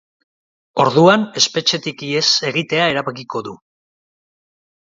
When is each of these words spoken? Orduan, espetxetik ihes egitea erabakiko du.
Orduan, 0.85 1.25
espetxetik 1.43 2.03
ihes 2.09 2.25
egitea 2.53 2.91
erabakiko 2.95 3.43
du. 3.49 3.55